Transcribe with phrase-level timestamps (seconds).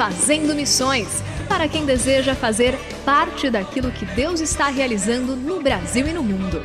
[0.00, 6.12] Fazendo Missões para quem deseja fazer parte daquilo que Deus está realizando no Brasil e
[6.14, 6.62] no mundo.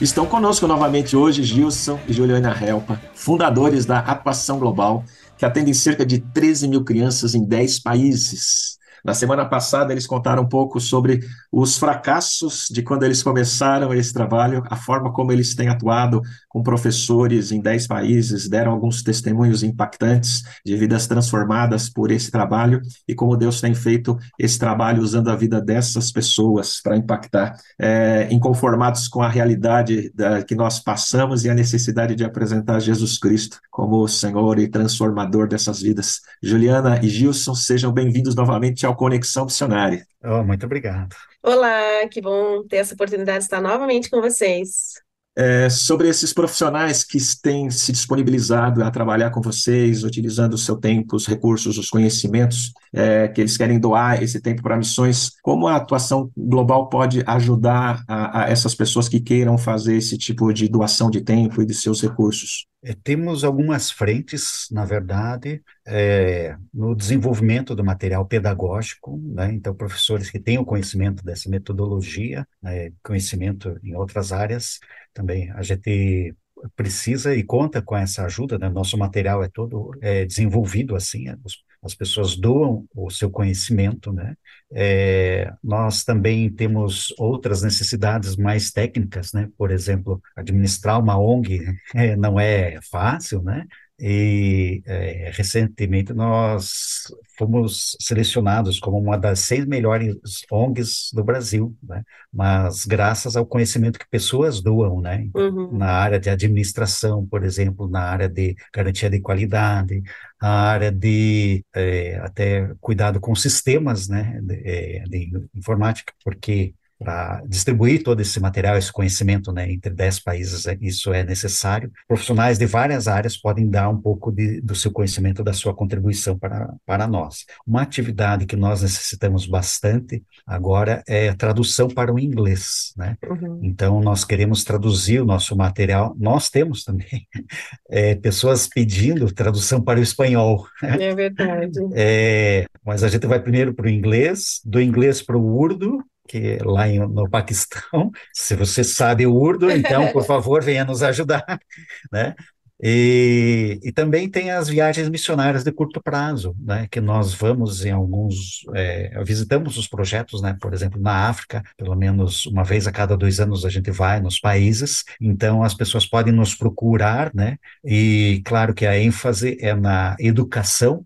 [0.00, 5.04] Estão conosco novamente hoje Gilson e Juliana Helpa, fundadores da Atuação Global,
[5.38, 8.79] que atendem cerca de 13 mil crianças em 10 países.
[9.04, 11.20] Na semana passada, eles contaram um pouco sobre
[11.50, 16.62] os fracassos de quando eles começaram esse trabalho, a forma como eles têm atuado com
[16.62, 23.14] professores em 10 países, deram alguns testemunhos impactantes de vidas transformadas por esse trabalho e
[23.14, 29.08] como Deus tem feito esse trabalho usando a vida dessas pessoas para impactar, é, inconformados
[29.08, 34.02] com a realidade da, que nós passamos e a necessidade de apresentar Jesus Cristo como
[34.02, 36.20] o Senhor e transformador dessas vidas.
[36.42, 40.06] Juliana e Gilson, sejam bem-vindos novamente ao Conexão Missionária.
[40.22, 41.14] Oh, muito obrigado.
[41.42, 44.94] Olá, que bom ter essa oportunidade de estar novamente com vocês.
[45.36, 50.76] É, sobre esses profissionais que têm se disponibilizado a trabalhar com vocês, utilizando o seu
[50.76, 55.68] tempo, os recursos, os conhecimentos, é, que eles querem doar esse tempo para missões, como
[55.68, 60.68] a atuação global pode ajudar a, a essas pessoas que queiram fazer esse tipo de
[60.68, 62.66] doação de tempo e de seus recursos?
[62.82, 69.52] É, temos algumas frentes, na verdade, é, no desenvolvimento do material pedagógico, né?
[69.52, 72.90] então professores que têm o conhecimento dessa metodologia, né?
[73.02, 74.78] conhecimento em outras áreas,
[75.12, 76.34] também a gente
[76.74, 78.68] precisa e conta com essa ajuda, né?
[78.68, 84.12] Nosso material é todo é, desenvolvido assim, é, os, as pessoas doam o seu conhecimento,
[84.12, 84.34] né?
[84.72, 89.48] É, nós também temos outras necessidades mais técnicas, né?
[89.56, 91.60] Por exemplo, administrar uma ONG
[91.94, 93.66] é, não é fácil, né?
[94.00, 97.02] E é, recentemente nós
[97.36, 100.16] fomos selecionados como uma das seis melhores
[100.50, 102.02] ONGs do Brasil, né?
[102.32, 105.28] mas graças ao conhecimento que pessoas doam, né?
[105.34, 105.76] Uhum.
[105.76, 110.02] na área de administração, por exemplo, na área de garantia de qualidade,
[110.40, 114.40] a área de é, até cuidado com sistemas né?
[114.42, 120.20] de, é, de informática, porque para distribuir todo esse material, esse conhecimento né, entre 10
[120.20, 121.90] países, é, isso é necessário.
[122.06, 126.38] Profissionais de várias áreas podem dar um pouco de, do seu conhecimento, da sua contribuição
[126.38, 127.46] para, para nós.
[127.66, 132.92] Uma atividade que nós necessitamos bastante agora é tradução para o inglês.
[132.94, 133.16] Né?
[133.26, 133.60] Uhum.
[133.62, 137.26] Então, nós queremos traduzir o nosso material, nós temos também
[137.88, 140.66] é, pessoas pedindo tradução para o espanhol.
[140.82, 141.80] É verdade.
[141.92, 146.58] É, mas a gente vai primeiro para o inglês, do inglês para o urdo, que
[146.62, 151.44] lá em, no Paquistão, se você sabe o urdo, então, por favor, venha nos ajudar,
[152.12, 152.36] né?
[152.82, 157.90] E, e, também tem as viagens missionárias de curto prazo, né, que nós vamos em
[157.90, 162.92] alguns, é, visitamos os projetos, né, por exemplo, na África, pelo menos uma vez a
[162.92, 167.58] cada dois anos a gente vai nos países, então as pessoas podem nos procurar, né,
[167.84, 171.04] e claro que a ênfase é na educação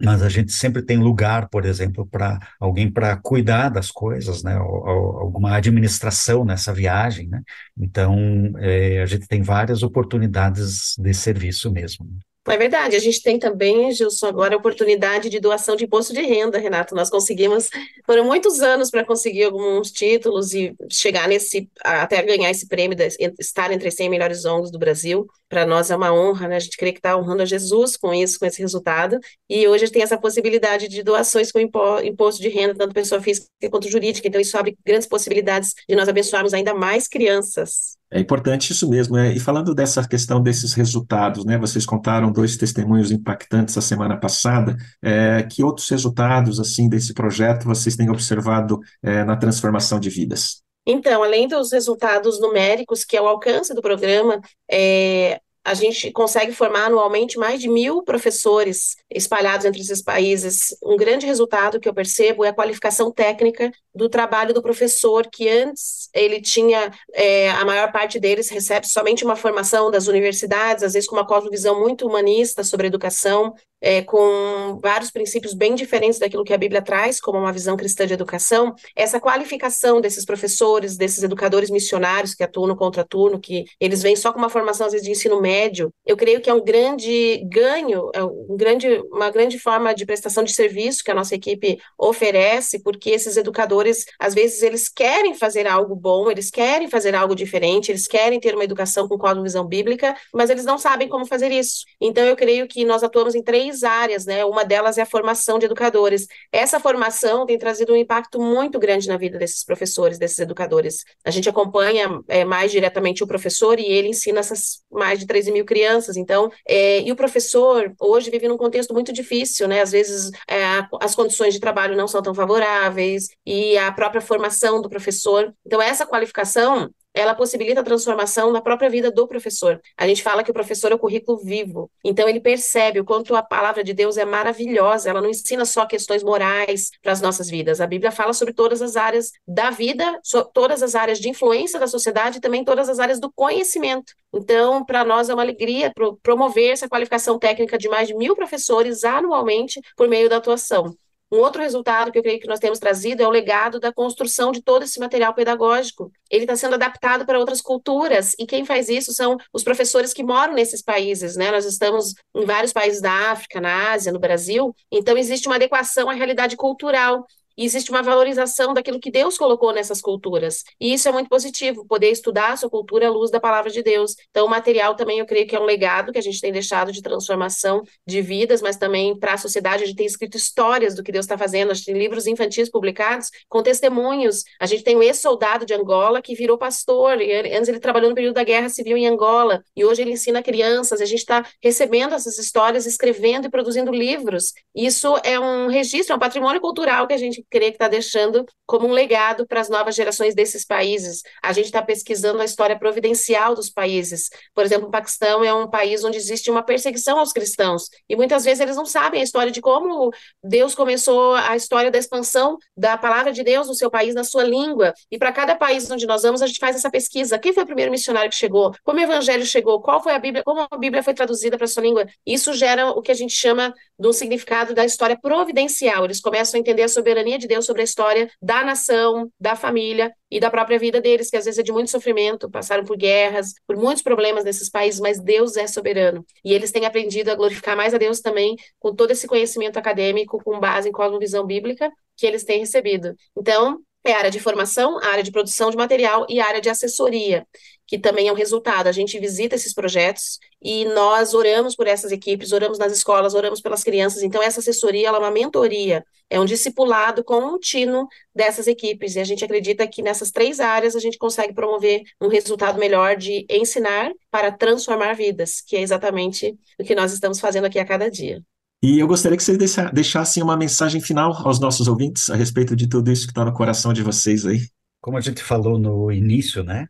[0.00, 4.54] mas a gente sempre tem lugar, por exemplo, para alguém para cuidar das coisas, né,
[4.54, 7.42] alguma administração nessa viagem, né,
[7.76, 8.16] então
[8.58, 12.06] é, a gente tem várias oportunidades de serviço mesmo.
[12.50, 16.22] É verdade, a gente tem também, Gilson, agora a oportunidade de doação de imposto de
[16.22, 16.94] renda, Renato.
[16.94, 17.68] Nós conseguimos,
[18.06, 23.06] foram muitos anos para conseguir alguns títulos e chegar nesse, até ganhar esse prêmio, de
[23.38, 25.26] estar entre as 100 melhores ONGs do Brasil.
[25.48, 26.56] Para nós é uma honra, né?
[26.56, 29.18] A gente crê que está honrando a Jesus com isso, com esse resultado.
[29.48, 33.20] E hoje a gente tem essa possibilidade de doações com imposto de renda, tanto pessoa
[33.20, 34.28] física quanto jurídica.
[34.28, 37.97] Então, isso abre grandes possibilidades de nós abençoarmos ainda mais crianças.
[38.10, 39.32] É importante isso mesmo, né?
[39.34, 41.58] E falando dessa questão desses resultados, né?
[41.58, 44.76] Vocês contaram dois testemunhos impactantes a semana passada.
[45.02, 50.62] É, que outros resultados assim desse projeto vocês têm observado é, na transformação de vidas?
[50.86, 54.40] Então, além dos resultados numéricos, que é o alcance do programa,
[54.70, 55.38] é,
[55.68, 60.74] a gente consegue formar anualmente mais de mil professores espalhados entre esses países.
[60.82, 65.48] Um grande resultado que eu percebo é a qualificação técnica do trabalho do professor, que
[65.48, 70.92] antes ele tinha, é, a maior parte deles recebe somente uma formação das universidades, às
[70.92, 76.44] vezes com uma cosmovisão muito humanista sobre educação, é, com vários princípios bem diferentes daquilo
[76.44, 81.22] que a Bíblia traz, como uma visão cristã de educação, essa qualificação desses professores, desses
[81.22, 85.06] educadores missionários que atuam no contraturno, que eles vêm só com uma formação, às vezes,
[85.06, 89.58] de ensino médio, eu creio que é um grande ganho, é um grande, uma grande
[89.58, 93.87] forma de prestação de serviço que a nossa equipe oferece, porque esses educadores,
[94.18, 98.54] às vezes, eles querem fazer algo bom, eles querem fazer algo diferente, eles querem ter
[98.54, 101.84] uma educação com cosmovisão bíblica, mas eles não sabem como fazer isso.
[102.00, 104.44] Então, eu creio que nós atuamos em três áreas, né?
[104.44, 106.26] Uma delas é a formação de educadores.
[106.52, 111.04] Essa formação tem trazido um impacto muito grande na vida desses professores, desses educadores.
[111.24, 115.52] A gente acompanha é, mais diretamente o professor e ele ensina essas mais de 13
[115.52, 116.16] mil crianças.
[116.16, 119.80] Então, é, e o professor hoje vive num contexto muito difícil, né?
[119.80, 120.64] Às vezes é,
[121.00, 125.52] as condições de trabalho não são tão favoráveis e a própria formação do professor.
[125.66, 129.80] Então, essa qualificação ela possibilita a transformação na própria vida do professor.
[129.96, 133.34] A gente fala que o professor é o currículo vivo, então ele percebe o quanto
[133.34, 137.50] a palavra de Deus é maravilhosa, ela não ensina só questões morais para as nossas
[137.50, 137.80] vidas.
[137.80, 140.20] A Bíblia fala sobre todas as áreas da vida,
[140.52, 144.12] todas as áreas de influência da sociedade e também todas as áreas do conhecimento.
[144.32, 145.92] Então, para nós é uma alegria
[146.22, 150.94] promover essa qualificação técnica de mais de mil professores anualmente por meio da atuação.
[151.30, 154.50] Um outro resultado que eu creio que nós temos trazido é o legado da construção
[154.50, 156.10] de todo esse material pedagógico.
[156.30, 160.22] Ele está sendo adaptado para outras culturas, e quem faz isso são os professores que
[160.22, 161.50] moram nesses países, né?
[161.50, 166.08] Nós estamos em vários países da África, na Ásia, no Brasil, então existe uma adequação
[166.08, 167.26] à realidade cultural.
[167.58, 170.62] E existe uma valorização daquilo que Deus colocou nessas culturas.
[170.80, 173.82] E isso é muito positivo, poder estudar a sua cultura à luz da palavra de
[173.82, 174.14] Deus.
[174.30, 176.92] Então, o material também eu creio que é um legado que a gente tem deixado
[176.92, 179.82] de transformação de vidas, mas também para a sociedade.
[179.82, 182.70] A gente tem escrito histórias do que Deus está fazendo, a gente tem livros infantis
[182.70, 184.44] publicados com testemunhos.
[184.60, 188.14] A gente tem o ex-soldado de Angola que virou pastor, e antes ele trabalhou no
[188.14, 191.00] período da Guerra Civil em Angola, e hoje ele ensina crianças.
[191.00, 194.52] A gente está recebendo essas histórias, escrevendo e produzindo livros.
[194.72, 198.44] Isso é um registro, é um patrimônio cultural que a gente creio que está deixando
[198.66, 201.22] como um legado para as novas gerações desses países.
[201.42, 204.28] A gente está pesquisando a história providencial dos países.
[204.54, 208.44] Por exemplo, o Paquistão é um país onde existe uma perseguição aos cristãos, e muitas
[208.44, 210.10] vezes eles não sabem a história de como
[210.42, 214.44] Deus começou a história da expansão da palavra de Deus no seu país, na sua
[214.44, 214.92] língua.
[215.10, 217.38] E para cada país onde nós vamos, a gente faz essa pesquisa.
[217.38, 218.74] Quem foi o primeiro missionário que chegou?
[218.84, 219.80] Como o evangelho chegou?
[219.80, 220.42] Qual foi a Bíblia?
[220.44, 222.06] Como a Bíblia foi traduzida para a sua língua?
[222.26, 226.04] Isso gera o que a gente chama de um significado da história providencial.
[226.04, 230.12] Eles começam a entender a soberania de Deus sobre a história da nação, da família
[230.30, 233.54] e da própria vida deles, que às vezes é de muito sofrimento, passaram por guerras,
[233.66, 236.24] por muitos problemas nesses países, mas Deus é soberano.
[236.44, 240.42] E eles têm aprendido a glorificar mais a Deus também com todo esse conhecimento acadêmico
[240.42, 243.14] com base em cosmovisão bíblica que eles têm recebido.
[243.36, 246.60] Então, é a área de formação, a área de produção de material e a área
[246.60, 247.46] de assessoria,
[247.86, 248.86] que também é um resultado.
[248.86, 253.60] A gente visita esses projetos e nós oramos por essas equipes, oramos nas escolas, oramos
[253.60, 254.22] pelas crianças.
[254.22, 259.16] Então, essa assessoria ela é uma mentoria, é um discipulado contínuo dessas equipes.
[259.16, 263.16] E a gente acredita que nessas três áreas a gente consegue promover um resultado melhor
[263.16, 267.84] de ensinar para transformar vidas, que é exatamente o que nós estamos fazendo aqui a
[267.84, 268.42] cada dia.
[268.80, 269.58] E eu gostaria que vocês
[269.92, 273.52] deixassem uma mensagem final aos nossos ouvintes a respeito de tudo isso que está no
[273.52, 274.68] coração de vocês aí.
[275.00, 276.88] Como a gente falou no início, né?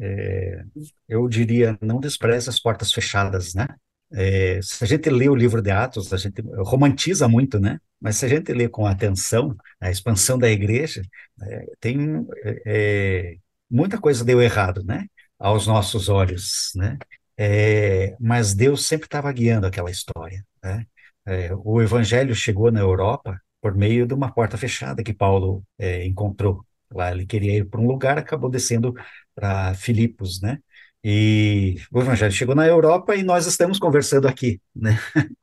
[0.00, 0.64] É,
[1.08, 3.68] eu diria, não despreze as portas fechadas, né?
[4.12, 7.78] É, se a gente lê o livro de Atos, a gente romantiza muito, né?
[8.00, 11.02] Mas se a gente lê com atenção a expansão da igreja,
[11.42, 12.26] é, tem
[12.66, 13.36] é,
[13.70, 15.06] muita coisa deu errado, né?
[15.38, 16.98] Aos nossos olhos, né?
[17.38, 20.84] É, mas Deus sempre estava guiando aquela história, né?
[21.26, 26.04] É, o evangelho chegou na Europa por meio de uma porta fechada que Paulo é,
[26.06, 26.64] encontrou.
[26.90, 28.94] Lá ele queria ir para um lugar, acabou descendo
[29.34, 30.58] para Filipos, né?
[31.02, 34.98] E o evangelho chegou na Europa e nós estamos conversando aqui, né?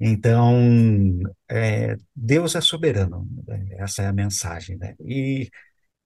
[0.00, 3.68] Então, é, Deus é soberano, né?
[3.72, 4.94] essa é a mensagem, né?
[5.00, 5.50] E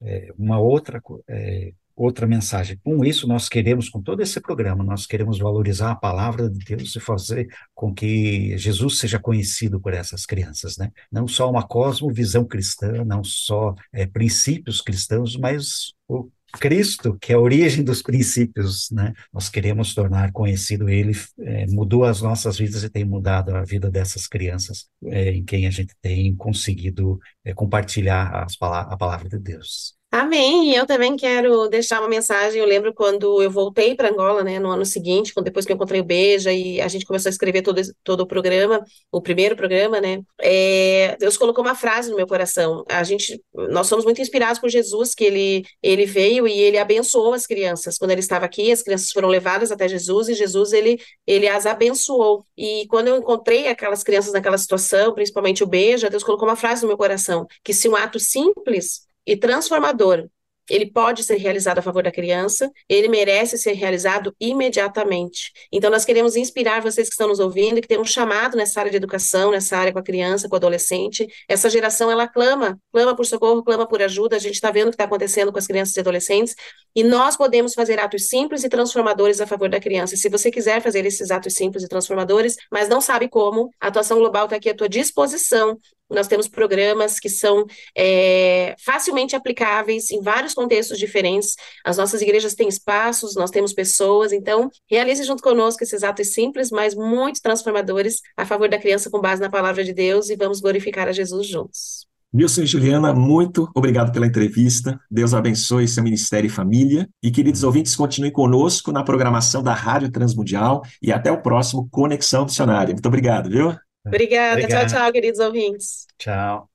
[0.02, 5.06] é, uma outra, é, outra mensagem, com isso nós queremos, com todo esse programa, nós
[5.06, 10.26] queremos valorizar a palavra de Deus e fazer com que Jesus seja conhecido por essas
[10.26, 10.92] crianças, né?
[11.10, 17.36] Não só uma cosmovisão cristã, não só é, princípios cristãos, mas o Cristo, que é
[17.36, 19.12] a origem dos princípios, né?
[19.32, 23.90] Nós queremos tornar conhecido Ele, é, mudou as nossas vidas e tem mudado a vida
[23.90, 29.38] dessas crianças, é, em quem a gente tem conseguido é, compartilhar as, a palavra de
[29.38, 29.94] Deus.
[30.18, 30.74] Amém.
[30.74, 32.58] Eu também quero deixar uma mensagem.
[32.58, 36.00] Eu lembro quando eu voltei para Angola, né, no ano seguinte, depois que eu encontrei
[36.00, 38.82] o Beija e a gente começou a escrever todo, todo o programa,
[39.12, 42.82] o primeiro programa, né, é, Deus colocou uma frase no meu coração.
[42.88, 47.34] A gente, nós somos muito inspirados por Jesus, que ele, ele veio e ele abençoou
[47.34, 47.98] as crianças.
[47.98, 51.66] Quando ele estava aqui, as crianças foram levadas até Jesus e Jesus ele, ele as
[51.66, 52.46] abençoou.
[52.56, 56.80] E quando eu encontrei aquelas crianças naquela situação, principalmente o Beija, Deus colocou uma frase
[56.80, 60.28] no meu coração, que se um ato simples e transformador
[60.68, 65.52] ele pode ser realizado a favor da criança, ele merece ser realizado imediatamente.
[65.70, 68.90] Então, nós queremos inspirar vocês que estão nos ouvindo, que tem um chamado nessa área
[68.90, 71.26] de educação, nessa área com a criança, com o adolescente.
[71.48, 74.36] Essa geração, ela clama, clama por socorro, clama por ajuda.
[74.36, 76.54] A gente está vendo o que está acontecendo com as crianças e adolescentes,
[76.94, 80.14] e nós podemos fazer atos simples e transformadores a favor da criança.
[80.14, 83.88] E se você quiser fazer esses atos simples e transformadores, mas não sabe como, a
[83.88, 85.78] atuação global está aqui à tua disposição
[86.10, 91.54] nós temos programas que são é, facilmente aplicáveis em vários contextos diferentes.
[91.84, 96.70] As nossas igrejas têm espaços, nós temos pessoas, então realize junto conosco esses atos simples,
[96.70, 100.60] mas muito transformadores a favor da criança com base na palavra de Deus e vamos
[100.60, 102.06] glorificar a Jesus juntos.
[102.34, 105.00] Wilson e Juliana, muito obrigado pela entrevista.
[105.10, 107.08] Deus abençoe seu ministério e família.
[107.22, 112.44] E, queridos ouvintes, continuem conosco na programação da Rádio Transmundial e até o próximo Conexão
[112.44, 112.92] Missionária.
[112.92, 113.74] Muito obrigado, viu?
[114.06, 114.60] Obrigada.
[114.60, 114.88] Obrigado.
[114.88, 116.06] Tchau, tchau, queridos ouvintes.
[116.18, 116.68] Tchau.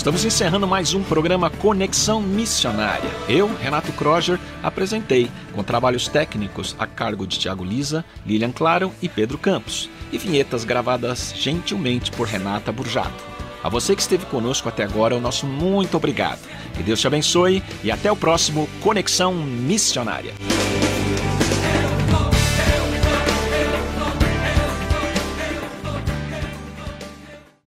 [0.00, 3.10] Estamos encerrando mais um programa Conexão Missionária.
[3.28, 9.10] Eu, Renato Kroger, apresentei, com trabalhos técnicos a cargo de Tiago Lisa, Lilian Claro e
[9.10, 13.29] Pedro Campos, e vinhetas gravadas gentilmente por Renata Burjato.
[13.62, 16.40] A você que esteve conosco até agora, o nosso muito obrigado.
[16.74, 20.32] Que Deus te abençoe e até o próximo Conexão Missionária.